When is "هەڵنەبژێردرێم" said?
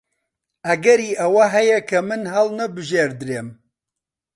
2.33-3.47